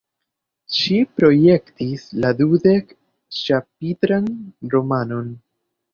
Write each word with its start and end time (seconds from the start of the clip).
Ŝi 0.77 0.95
projektis 1.19 2.07
la 2.23 2.31
dudek-ĉapitran 2.41 4.27
romanon. 4.77 5.29